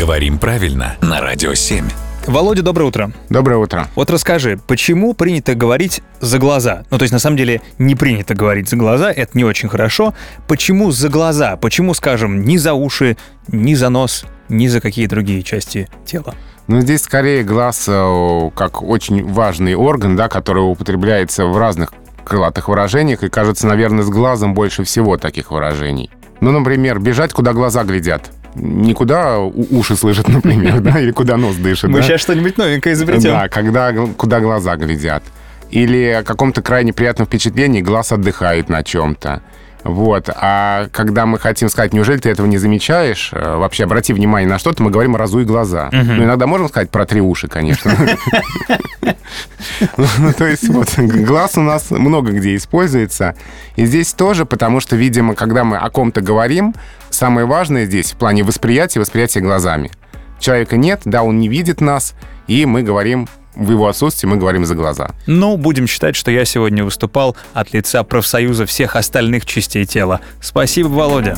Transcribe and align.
Говорим 0.00 0.38
правильно 0.38 0.96
на 1.02 1.20
Радио 1.20 1.52
7. 1.52 1.84
Володя, 2.26 2.62
доброе 2.62 2.86
утро. 2.86 3.12
Доброе 3.28 3.58
утро. 3.58 3.86
Вот 3.94 4.10
расскажи, 4.10 4.58
почему 4.66 5.12
принято 5.12 5.54
говорить 5.54 6.00
за 6.20 6.38
глаза? 6.38 6.84
Ну, 6.90 6.96
то 6.96 7.02
есть, 7.02 7.12
на 7.12 7.18
самом 7.18 7.36
деле, 7.36 7.60
не 7.76 7.94
принято 7.94 8.32
говорить 8.34 8.70
за 8.70 8.76
глаза, 8.76 9.12
это 9.12 9.36
не 9.36 9.44
очень 9.44 9.68
хорошо. 9.68 10.14
Почему 10.48 10.90
за 10.90 11.10
глаза? 11.10 11.56
Почему, 11.58 11.92
скажем, 11.92 12.44
не 12.44 12.56
за 12.56 12.72
уши, 12.72 13.18
не 13.48 13.74
за 13.74 13.90
нос, 13.90 14.24
не 14.48 14.70
за 14.70 14.80
какие 14.80 15.04
другие 15.04 15.42
части 15.42 15.86
тела? 16.06 16.34
Ну, 16.66 16.80
здесь 16.80 17.02
скорее 17.02 17.42
глаз 17.42 17.84
э, 17.86 18.50
как 18.56 18.82
очень 18.82 19.30
важный 19.30 19.74
орган, 19.74 20.16
да, 20.16 20.30
который 20.30 20.60
употребляется 20.60 21.44
в 21.44 21.58
разных 21.58 21.92
крылатых 22.24 22.70
выражениях, 22.70 23.22
и, 23.22 23.28
кажется, 23.28 23.66
наверное, 23.66 24.04
с 24.04 24.08
глазом 24.08 24.54
больше 24.54 24.82
всего 24.82 25.18
таких 25.18 25.50
выражений. 25.50 26.10
Ну, 26.40 26.52
например, 26.52 27.00
бежать, 27.00 27.34
куда 27.34 27.52
глаза 27.52 27.84
глядят. 27.84 28.30
Никуда 28.54 29.38
уши 29.38 29.96
слышат, 29.96 30.28
например, 30.28 30.80
да, 30.80 31.00
или 31.00 31.12
куда 31.12 31.36
нос 31.36 31.56
дышит. 31.56 31.90
Мы 31.90 32.02
сейчас 32.02 32.20
что-нибудь 32.20 32.58
новенькое 32.58 32.94
изобретем. 32.94 33.30
Да, 33.30 33.48
когда, 33.48 33.92
куда 34.16 34.40
глаза 34.40 34.76
глядят. 34.76 35.22
Или 35.70 36.08
о 36.08 36.24
каком-то 36.24 36.62
крайне 36.62 36.92
приятном 36.92 37.26
впечатлении 37.26 37.80
глаз 37.80 38.12
отдыхает 38.12 38.68
на 38.68 38.82
чем-то. 38.82 39.42
Вот. 39.84 40.28
А 40.34 40.88
когда 40.92 41.26
мы 41.26 41.38
хотим 41.38 41.68
сказать, 41.68 41.92
неужели 41.92 42.18
ты 42.18 42.30
этого 42.30 42.46
не 42.46 42.58
замечаешь, 42.58 43.30
э, 43.32 43.56
вообще 43.56 43.84
обрати 43.84 44.12
внимание 44.12 44.48
на 44.48 44.58
что-то, 44.58 44.82
мы 44.82 44.90
говорим 44.90 45.16
«разуй 45.16 45.44
глаза». 45.44 45.88
Угу. 45.88 45.96
Ну, 45.96 46.24
иногда 46.24 46.46
можем 46.46 46.68
сказать 46.68 46.90
про 46.90 47.06
три 47.06 47.20
уши, 47.20 47.48
конечно. 47.48 47.92
Ну, 49.96 50.32
то 50.36 50.46
есть 50.46 50.68
вот 50.68 50.98
глаз 50.98 51.56
у 51.56 51.62
нас 51.62 51.90
много 51.90 52.32
где 52.32 52.56
используется. 52.56 53.34
И 53.76 53.86
здесь 53.86 54.12
тоже, 54.12 54.44
потому 54.44 54.80
что, 54.80 54.96
видимо, 54.96 55.34
когда 55.34 55.64
мы 55.64 55.78
о 55.78 55.88
ком-то 55.90 56.20
говорим, 56.20 56.74
самое 57.08 57.46
важное 57.46 57.86
здесь 57.86 58.12
в 58.12 58.16
плане 58.16 58.42
восприятия, 58.42 59.00
восприятия 59.00 59.40
глазами. 59.40 59.90
Человека 60.38 60.76
нет, 60.76 61.02
да, 61.04 61.22
он 61.22 61.38
не 61.38 61.48
видит 61.48 61.80
нас, 61.80 62.14
и 62.46 62.66
мы 62.66 62.82
говорим 62.82 63.28
в 63.54 63.70
его 63.70 63.88
отсутствии 63.88 64.28
мы 64.28 64.36
говорим 64.36 64.64
за 64.64 64.74
глаза. 64.74 65.10
Ну, 65.26 65.56
будем 65.56 65.86
считать, 65.86 66.16
что 66.16 66.30
я 66.30 66.44
сегодня 66.44 66.84
выступал 66.84 67.36
от 67.52 67.72
лица 67.72 68.02
профсоюза 68.04 68.66
всех 68.66 68.96
остальных 68.96 69.46
частей 69.46 69.84
тела. 69.84 70.20
Спасибо, 70.40 70.88
Володя. 70.88 71.36